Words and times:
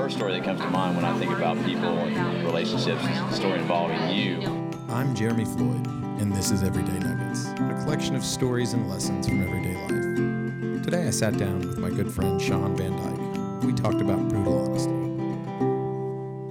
first 0.00 0.16
story 0.16 0.32
that 0.32 0.42
comes 0.42 0.58
to 0.58 0.70
mind 0.70 0.96
when 0.96 1.04
I 1.04 1.18
think 1.18 1.30
about 1.30 1.62
people 1.66 1.90
and 1.90 2.42
relationships 2.42 3.02
is 3.02 3.18
a 3.18 3.32
story 3.32 3.58
involving 3.58 4.08
you. 4.08 4.40
I'm 4.88 5.14
Jeremy 5.14 5.44
Floyd, 5.44 5.86
and 6.18 6.34
this 6.34 6.50
is 6.50 6.62
Everyday 6.62 6.98
Nuggets, 7.00 7.48
a 7.48 7.84
collection 7.84 8.16
of 8.16 8.24
stories 8.24 8.72
and 8.72 8.88
lessons 8.88 9.28
from 9.28 9.42
everyday 9.42 9.76
life. 9.76 10.84
Today 10.84 11.06
I 11.06 11.10
sat 11.10 11.36
down 11.36 11.58
with 11.58 11.76
my 11.76 11.90
good 11.90 12.10
friend 12.10 12.40
Shawn 12.40 12.74
Van 12.78 12.96
Dyke. 12.96 13.62
We 13.62 13.74
talked 13.74 14.00
about 14.00 14.26
brutal 14.30 14.64
honesty. 14.64 14.90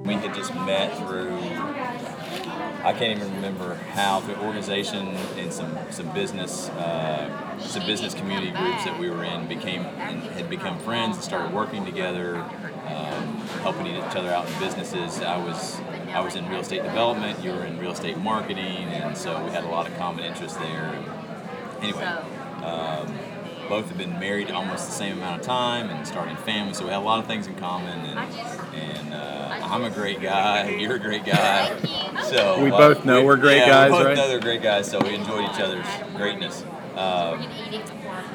We 0.07 0.13
had 0.13 0.35
just 0.35 0.53
met 0.53 0.95
through, 0.99 1.31
I 2.83 2.93
can't 2.93 3.19
even 3.19 3.33
remember 3.35 3.75
how, 3.75 4.21
through 4.21 4.35
organization 4.35 5.07
and 5.37 5.51
some, 5.51 5.77
some 5.91 6.13
business, 6.13 6.69
uh, 6.69 7.59
some 7.59 7.85
business 7.85 8.13
community 8.13 8.51
groups 8.51 8.85
that 8.85 8.97
we 8.99 9.09
were 9.09 9.23
in 9.23 9.47
became, 9.47 9.81
and 9.81 10.21
had 10.21 10.49
become 10.49 10.79
friends 10.79 11.17
and 11.17 11.23
started 11.23 11.53
working 11.53 11.85
together, 11.85 12.37
um, 12.37 13.37
helping 13.61 13.87
each 13.87 14.15
other 14.15 14.29
out 14.29 14.47
in 14.49 14.59
businesses. 14.59 15.21
I 15.21 15.37
was 15.37 15.79
I 16.13 16.21
was 16.21 16.35
in 16.35 16.47
real 16.49 16.61
estate 16.61 16.83
development, 16.83 17.43
you 17.43 17.51
were 17.51 17.65
in 17.65 17.77
real 17.79 17.91
estate 17.91 18.17
marketing, 18.17 18.85
and 18.87 19.15
so 19.15 19.43
we 19.43 19.51
had 19.51 19.63
a 19.63 19.67
lot 19.67 19.87
of 19.87 19.95
common 19.97 20.23
interests 20.23 20.57
there. 20.57 20.95
Anyway, 21.81 22.03
um, 22.63 23.13
both 23.69 23.87
have 23.87 23.97
been 23.97 24.19
married 24.19 24.49
almost 24.49 24.87
the 24.87 24.91
same 24.91 25.17
amount 25.17 25.39
of 25.39 25.45
time 25.45 25.89
and 25.89 26.05
starting 26.05 26.35
families, 26.37 26.77
so 26.77 26.85
we 26.85 26.91
have 26.91 27.03
a 27.03 27.05
lot 27.05 27.19
of 27.19 27.27
things 27.27 27.47
in 27.47 27.55
common. 27.55 27.99
And, 27.99 28.19
and 28.73 29.13
uh, 29.13 29.59
I'm 29.61 29.83
a 29.83 29.91
great 29.91 30.19
guy, 30.19 30.69
you're 30.79 30.95
a 30.95 30.99
great 30.99 31.23
guy. 31.23 31.79
So 32.23 32.61
we 32.63 32.71
uh, 32.71 32.77
both 32.77 33.05
know 33.05 33.21
we, 33.21 33.29
are 33.29 33.37
great 33.37 33.59
yeah, 33.59 33.67
guys, 33.67 33.91
we 33.91 33.97
both 33.97 34.05
right? 34.07 34.17
know 34.17 34.27
they're 34.27 34.39
great 34.39 34.63
guys, 34.63 34.89
so 34.89 34.99
we 34.99 35.13
enjoyed 35.13 35.45
each 35.45 35.59
other's 35.61 35.87
greatness. 36.17 36.63
Um, 36.95 37.47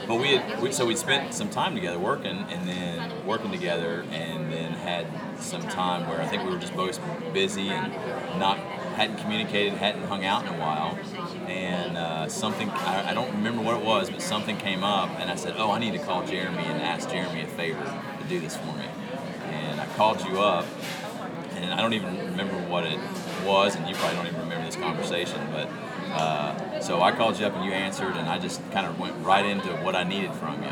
but 0.06 0.20
we 0.20 0.36
had 0.36 0.62
we, 0.62 0.72
so 0.72 0.86
we 0.86 0.96
spent 0.96 1.34
some 1.34 1.50
time 1.50 1.74
together 1.74 1.98
working, 1.98 2.46
and 2.48 2.68
then 2.68 3.26
working 3.26 3.50
together, 3.50 4.04
and 4.10 4.52
then 4.52 4.72
had 4.72 5.06
some 5.38 5.62
time 5.62 6.08
where 6.08 6.22
I 6.22 6.26
think 6.26 6.44
we 6.44 6.50
were 6.50 6.58
just 6.58 6.74
both 6.74 6.98
busy 7.34 7.68
and 7.68 7.92
not 8.38 8.58
hadn't 8.94 9.16
communicated, 9.16 9.74
hadn't 9.74 10.04
hung 10.04 10.24
out 10.24 10.46
in 10.46 10.54
a 10.54 10.58
while, 10.58 10.98
and 11.48 11.96
uh, 11.96 12.28
something 12.28 12.70
I, 12.70 13.10
I, 13.10 13.14
don't 13.14 13.30
remember 13.32 13.62
what 13.62 13.76
it 13.76 13.84
was, 13.84 14.10
but 14.10 14.22
something 14.22 14.56
came 14.56 14.84
up, 14.84 15.10
and 15.18 15.30
I 15.30 15.34
said, 15.34 15.54
"Oh, 15.56 15.70
I 15.70 15.78
need 15.78 15.92
to 15.92 15.98
call 15.98 16.24
Jeremy 16.26 16.64
and 16.64 16.80
ask 16.80 17.10
Jeremy 17.10 17.42
a 17.42 17.46
favor 17.46 17.84
to 17.84 18.28
do 18.28 18.40
this 18.40 18.56
for 18.56 18.72
me." 18.72 18.86
And 19.50 19.80
I 19.80 19.86
called 19.96 20.24
you 20.24 20.40
up, 20.40 20.66
and 21.56 21.72
I 21.74 21.80
don't 21.80 21.94
even 21.94 22.16
remember 22.30 22.56
what 22.68 22.84
it 22.84 22.98
was, 23.44 23.76
and 23.76 23.88
you 23.88 23.94
probably 23.96 24.16
don't 24.16 24.26
even 24.26 24.40
remember 24.40 24.66
this 24.66 24.76
conversation, 24.76 25.40
but. 25.52 25.68
Uh, 26.14 26.80
so 26.80 27.02
I 27.02 27.10
called 27.10 27.40
you 27.40 27.46
up 27.46 27.56
and 27.56 27.64
you 27.64 27.72
answered, 27.72 28.14
and 28.14 28.28
I 28.28 28.38
just 28.38 28.60
kind 28.70 28.86
of 28.86 29.00
went 29.00 29.16
right 29.24 29.44
into 29.44 29.70
what 29.78 29.96
I 29.96 30.04
needed 30.04 30.32
from 30.34 30.62
you. 30.62 30.68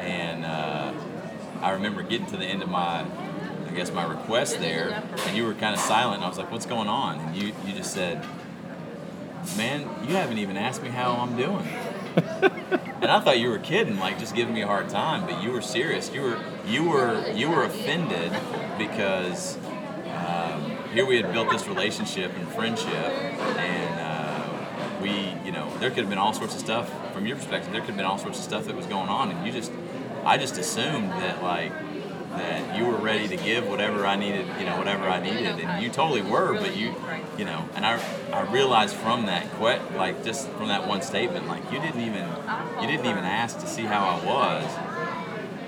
And 0.00 0.46
uh, 0.46 0.94
I 1.60 1.72
remember 1.72 2.02
getting 2.02 2.26
to 2.28 2.38
the 2.38 2.46
end 2.46 2.62
of 2.62 2.70
my 2.70 3.04
I 3.70 3.72
guess 3.72 3.92
my 3.92 4.04
request 4.04 4.58
there, 4.58 5.00
and 5.26 5.36
you 5.36 5.44
were 5.44 5.54
kind 5.54 5.74
of 5.74 5.80
silent. 5.80 6.16
And 6.16 6.24
I 6.24 6.28
was 6.28 6.38
like, 6.38 6.50
"What's 6.50 6.66
going 6.66 6.88
on?" 6.88 7.20
And 7.20 7.36
you 7.36 7.52
you 7.64 7.72
just 7.72 7.92
said, 7.92 8.24
"Man, 9.56 9.82
you 10.08 10.16
haven't 10.16 10.38
even 10.38 10.56
asked 10.56 10.82
me 10.82 10.88
how 10.88 11.12
I'm 11.12 11.36
doing." 11.36 11.68
and 13.00 13.06
I 13.12 13.20
thought 13.20 13.38
you 13.38 13.48
were 13.48 13.60
kidding, 13.60 14.00
like 14.00 14.18
just 14.18 14.34
giving 14.34 14.54
me 14.54 14.62
a 14.62 14.66
hard 14.66 14.88
time, 14.88 15.24
but 15.24 15.40
you 15.40 15.52
were 15.52 15.62
serious. 15.62 16.10
You 16.12 16.22
were 16.22 16.38
you 16.66 16.82
were 16.82 17.30
you 17.30 17.48
were 17.48 17.62
offended 17.62 18.32
because 18.76 19.56
um, 20.26 20.76
here 20.92 21.06
we 21.06 21.16
had 21.18 21.32
built 21.32 21.48
this 21.50 21.68
relationship 21.68 22.36
and 22.36 22.48
friendship, 22.48 22.92
and 22.92 24.00
uh, 24.00 25.00
we 25.00 25.12
you 25.44 25.52
know 25.52 25.72
there 25.78 25.90
could 25.90 26.00
have 26.00 26.10
been 26.10 26.18
all 26.18 26.32
sorts 26.32 26.54
of 26.54 26.60
stuff 26.60 26.90
from 27.12 27.24
your 27.24 27.36
perspective. 27.36 27.70
There 27.70 27.82
could 27.82 27.90
have 27.90 27.96
been 27.96 28.04
all 28.04 28.18
sorts 28.18 28.38
of 28.38 28.44
stuff 28.44 28.64
that 28.64 28.74
was 28.74 28.86
going 28.86 29.08
on, 29.08 29.30
and 29.30 29.46
you 29.46 29.52
just 29.52 29.70
I 30.24 30.38
just 30.38 30.58
assumed 30.58 31.10
that 31.10 31.40
like 31.40 31.72
that 32.30 32.76
you 32.78 32.86
were 32.86 32.96
ready 32.96 33.26
to 33.28 33.36
give 33.36 33.66
whatever 33.68 34.06
I 34.06 34.16
needed, 34.16 34.46
you 34.58 34.64
know, 34.64 34.76
whatever 34.78 35.08
I 35.08 35.20
needed, 35.20 35.58
and 35.60 35.82
you 35.82 35.90
totally 35.90 36.22
were. 36.22 36.54
But 36.54 36.76
you, 36.76 36.94
you 37.36 37.44
know, 37.44 37.68
and 37.74 37.84
I, 37.84 38.00
I 38.32 38.42
realized 38.52 38.94
from 38.94 39.26
that, 39.26 39.50
quit, 39.54 39.80
like 39.96 40.24
just 40.24 40.48
from 40.50 40.68
that 40.68 40.86
one 40.86 41.02
statement, 41.02 41.48
like 41.48 41.64
you 41.72 41.80
didn't 41.80 42.00
even, 42.00 42.28
you 42.80 42.86
didn't 42.86 43.06
even 43.06 43.24
ask 43.24 43.58
to 43.60 43.66
see 43.66 43.82
how 43.82 44.08
I 44.08 44.24
was. 44.24 44.64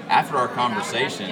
After 0.09 0.37
our 0.37 0.49
conversation 0.49 1.31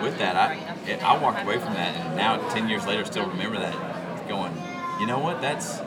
with 0.00 0.18
that, 0.18 0.36
I, 0.36 0.54
it, 0.90 1.02
I 1.02 1.16
walked 1.18 1.42
away 1.42 1.58
from 1.58 1.74
that, 1.74 1.94
and 1.94 2.16
now 2.16 2.38
ten 2.50 2.68
years 2.68 2.86
later, 2.86 3.04
still 3.04 3.26
remember 3.26 3.58
that, 3.58 4.28
going, 4.28 4.52
you 5.00 5.06
know 5.06 5.18
what? 5.18 5.40
That's, 5.40 5.78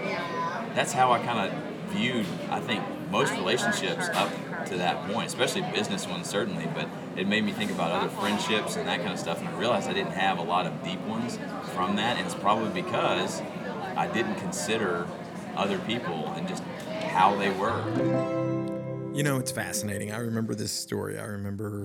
that's 0.75 0.94
how 0.94 1.11
I 1.11 1.19
kind 1.19 1.51
of 1.51 1.91
viewed. 1.91 2.25
I 2.50 2.59
think 2.59 2.84
most 3.09 3.31
relationships 3.33 4.09
up 4.09 4.31
to 4.67 4.77
that 4.77 5.11
point, 5.11 5.27
especially 5.27 5.61
business 5.73 6.07
ones 6.07 6.27
certainly, 6.27 6.67
but 6.73 6.88
it 7.16 7.27
made 7.27 7.43
me 7.43 7.51
think 7.51 7.71
about 7.71 7.91
other 7.91 8.09
friendships 8.09 8.75
and 8.75 8.88
that 8.88 8.99
kind 8.99 9.13
of 9.13 9.19
stuff, 9.19 9.39
and 9.39 9.47
I 9.47 9.57
realized 9.57 9.89
I 9.89 9.93
didn't 9.93 10.13
have 10.13 10.39
a 10.39 10.43
lot 10.43 10.66
of 10.66 10.83
deep 10.83 10.99
ones 11.01 11.38
from 11.73 11.95
that, 11.97 12.17
and 12.17 12.25
it's 12.25 12.35
probably 12.35 12.81
because 12.81 13.41
I 13.95 14.07
didn't 14.07 14.35
consider 14.35 15.07
other 15.55 15.77
people 15.79 16.33
and 16.35 16.47
just 16.47 16.63
how 17.09 17.35
they 17.35 17.51
were. 17.51 17.81
You 19.13 19.23
know, 19.23 19.37
it's 19.37 19.51
fascinating. 19.51 20.11
I 20.11 20.17
remember 20.17 20.55
this 20.55 20.72
story. 20.72 21.17
I 21.17 21.23
remember 21.23 21.83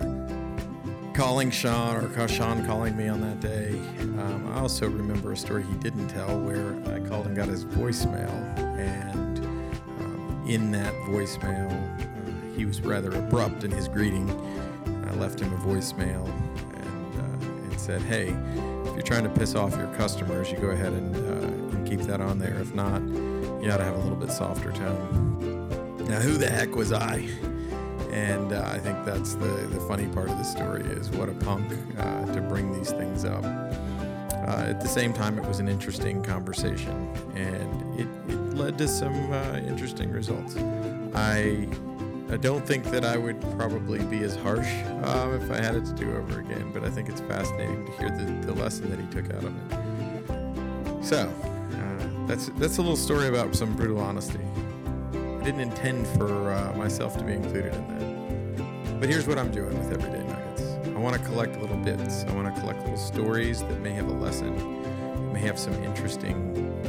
calling 1.15 1.51
Shawn 1.51 1.97
or 1.97 2.29
Shawn 2.29 2.67
calling 2.67 2.97
me 2.97 3.07
on 3.07 3.21
that 3.21 3.41
day. 3.41 3.71
Um, 4.01 4.53
I 4.53 4.61
also 4.61 4.89
remember 4.89 5.33
a 5.33 5.37
story 5.37 5.63
he 5.63 5.75
didn't 5.75 6.09
tell 6.09 6.41
where 6.41 6.75
I 6.95 6.99
called 7.09 7.27
and 7.27 7.37
got 7.37 7.47
his 7.47 7.65
voicemail, 7.67 8.31
and 8.79 9.20
in 10.53 10.73
that 10.73 10.93
voicemail, 11.05 11.71
uh, 11.71 12.57
he 12.57 12.65
was 12.65 12.81
rather 12.81 13.11
abrupt 13.13 13.65
in 13.65 13.71
his 13.71 13.89
greeting 13.89 14.29
I 15.11 15.15
left 15.15 15.41
him 15.41 15.53
a 15.53 15.57
voicemail 15.57 16.25
and, 16.77 17.21
uh, 17.21 17.47
and 17.47 17.81
said, 17.81 18.01
hey, 18.03 18.29
if 18.87 18.95
you're 18.95 19.03
trying 19.03 19.25
to 19.25 19.29
piss 19.29 19.57
off 19.57 19.77
your 19.77 19.93
customers, 19.95 20.53
you 20.53 20.59
go 20.59 20.69
ahead 20.69 20.93
and, 20.93 21.17
uh, 21.17 21.77
and 21.77 21.89
keep 21.89 22.01
that 22.03 22.21
on 22.21 22.39
there. 22.39 22.55
If 22.61 22.75
not, 22.75 23.03
you 23.03 23.71
ought 23.73 23.79
to 23.79 23.85
have 23.85 23.97
a 23.97 23.99
little 23.99 24.17
bit 24.17 24.31
softer 24.31 24.71
tone. 24.71 25.69
Now, 26.09 26.21
who 26.21 26.35
the 26.35 26.49
heck 26.49 26.77
was 26.77 26.93
I? 26.93 27.29
And 28.13 28.53
uh, 28.53 28.69
I 28.73 28.79
think 28.79 29.05
that's 29.05 29.35
the, 29.35 29.47
the 29.47 29.81
funny 29.89 30.07
part 30.07 30.31
of 30.31 30.39
the 30.39 30.45
story 30.45 30.83
is 30.83 31.11
what 31.11 31.29
a 31.29 31.35
punk 31.35 31.73
uh, 31.99 32.27
to 32.33 32.41
bring 32.41 32.73
these 32.73 32.93
things 32.93 33.25
up. 33.25 33.45
Uh, 33.45 34.67
at 34.69 34.81
the 34.81 34.89
same 34.89 35.13
time, 35.13 35.39
it 35.39 35.47
was 35.47 35.59
an 35.59 35.69
interesting 35.69 36.23
conversation, 36.23 37.09
and 37.35 38.01
it, 38.01 38.09
it 38.33 38.40
led 38.61 38.77
to 38.77 38.87
some 38.87 39.33
uh, 39.33 39.57
interesting 39.67 40.11
results. 40.11 40.55
I 41.15 41.67
I 42.31 42.37
don't 42.37 42.65
think 42.65 42.85
that 42.91 43.05
I 43.05 43.17
would 43.17 43.41
probably 43.57 44.05
be 44.05 44.23
as 44.23 44.37
harsh 44.37 44.71
um, 45.03 45.35
if 45.35 45.51
I 45.51 45.57
had 45.57 45.75
it 45.75 45.85
to 45.87 45.93
do 45.95 46.15
over 46.15 46.41
again, 46.41 46.71
but 46.73 46.85
I 46.85 46.91
think 46.91 47.09
it's 47.09 47.23
fascinating 47.23 47.87
to 47.87 47.93
hear 47.93 48.11
the, 48.11 48.47
the 48.47 48.53
lesson 48.53 48.89
that 48.91 49.01
he 49.01 49.07
took 49.07 49.35
out 49.35 49.43
of 49.43 49.53
it. 49.57 51.05
So, 51.05 51.33
uh, 51.73 52.27
that's 52.27 52.51
that's 52.51 52.77
a 52.77 52.83
little 52.83 52.97
story 52.97 53.29
about 53.29 53.57
some 53.57 53.75
brutal 53.75 53.99
honesty. 53.99 54.39
I 55.15 55.43
didn't 55.43 55.61
intend 55.61 56.07
for 56.07 56.53
uh, 56.53 56.73
myself 56.77 57.17
to 57.17 57.25
be 57.25 57.33
included 57.33 57.75
in 57.75 57.89
that. 57.89 59.01
But 59.01 59.09
here's 59.09 59.27
what 59.27 59.39
I'm 59.39 59.51
doing 59.51 59.77
with 59.79 59.91
Everyday 59.91 60.23
Nuggets. 60.29 60.63
I 60.87 60.99
want 61.01 61.17
to 61.17 61.25
collect 61.25 61.59
little 61.61 61.79
bits. 61.79 62.25
I 62.25 62.35
want 62.35 62.55
to 62.55 62.61
collect 62.61 62.81
little 62.81 62.99
stories 62.99 63.61
that 63.61 63.81
may 63.81 63.93
have 63.93 64.09
a 64.09 64.13
lesson, 64.13 65.33
may 65.33 65.41
have 65.41 65.59
some 65.59 65.73
interesting 65.83 66.80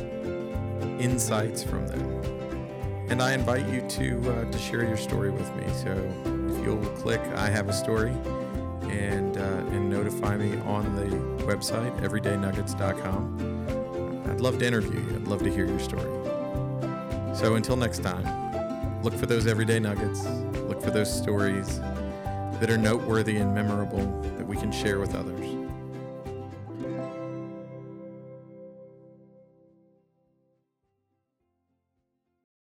insights 1.01 1.63
from 1.63 1.87
them 1.87 2.41
and 3.11 3.21
I 3.21 3.33
invite 3.33 3.67
you 3.67 3.81
to 3.81 4.31
uh, 4.31 4.49
to 4.49 4.57
share 4.57 4.83
your 4.83 4.95
story 4.95 5.31
with 5.31 5.53
me. 5.57 5.65
So 5.73 5.91
if 6.49 6.65
you'll 6.65 6.77
click 6.95 7.19
I 7.35 7.49
have 7.49 7.67
a 7.67 7.73
story 7.73 8.13
and 8.89 9.37
uh, 9.37 9.65
and 9.71 9.89
notify 9.89 10.37
me 10.37 10.57
on 10.61 10.95
the 10.95 11.07
website 11.43 11.93
everydaynuggets.com. 11.99 14.29
I'd 14.29 14.39
love 14.39 14.59
to 14.59 14.65
interview 14.65 15.01
you. 15.01 15.15
I'd 15.15 15.27
love 15.27 15.43
to 15.43 15.51
hear 15.51 15.65
your 15.65 15.79
story. 15.79 16.09
So 17.35 17.55
until 17.55 17.75
next 17.75 17.99
time, 17.99 19.03
look 19.03 19.13
for 19.13 19.25
those 19.25 19.45
everyday 19.45 19.79
nuggets. 19.79 20.25
Look 20.69 20.81
for 20.81 20.91
those 20.91 21.13
stories 21.13 21.79
that 21.79 22.69
are 22.69 22.77
noteworthy 22.77 23.35
and 23.37 23.53
memorable 23.53 24.21
that 24.37 24.47
we 24.47 24.55
can 24.55 24.71
share 24.71 24.99
with 24.99 25.15
others. 25.15 25.60